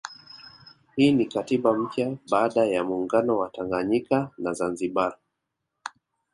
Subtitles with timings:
[0.95, 5.15] Hii ni katiba mpya baada ya muungano wa Tanganyika na Zanzibari